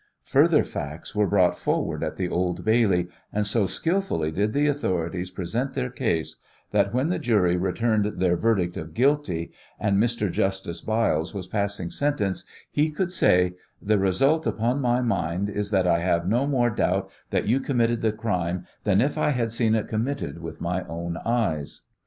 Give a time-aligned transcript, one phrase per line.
[0.23, 5.29] Further facts were brought forward at the Old Bailey, and so skilfully did the authorities
[5.29, 6.37] present their case
[6.71, 10.31] that when the jury returned their verdict of guilty, and Mr.
[10.31, 15.85] Justice Byles was passing sentence, he could say: "The result upon my mind is that
[15.85, 19.75] I have no more doubt that you committed the crime than if I had seen
[19.75, 21.83] it committed with my own eyes."